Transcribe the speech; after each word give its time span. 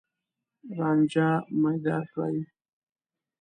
رانجه 0.77 1.29
میده 1.61 1.97
کړي 2.11 2.39